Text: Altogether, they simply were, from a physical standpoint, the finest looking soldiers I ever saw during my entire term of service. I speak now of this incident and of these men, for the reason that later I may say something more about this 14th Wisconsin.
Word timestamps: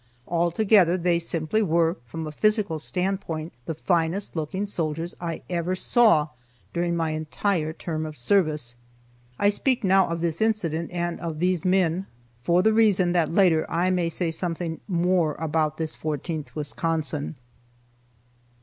Altogether, 0.27 0.97
they 0.97 1.19
simply 1.19 1.61
were, 1.61 1.95
from 2.07 2.25
a 2.25 2.31
physical 2.31 2.79
standpoint, 2.79 3.53
the 3.67 3.75
finest 3.75 4.35
looking 4.35 4.65
soldiers 4.65 5.13
I 5.21 5.43
ever 5.47 5.75
saw 5.75 6.29
during 6.73 6.95
my 6.95 7.11
entire 7.11 7.71
term 7.71 8.07
of 8.07 8.17
service. 8.17 8.73
I 9.37 9.49
speak 9.49 9.83
now 9.83 10.09
of 10.09 10.21
this 10.21 10.41
incident 10.41 10.89
and 10.89 11.19
of 11.19 11.37
these 11.37 11.63
men, 11.63 12.07
for 12.41 12.63
the 12.63 12.73
reason 12.73 13.11
that 13.11 13.31
later 13.31 13.63
I 13.69 13.91
may 13.91 14.09
say 14.09 14.31
something 14.31 14.79
more 14.87 15.35
about 15.35 15.77
this 15.77 15.95
14th 15.95 16.55
Wisconsin. 16.55 17.35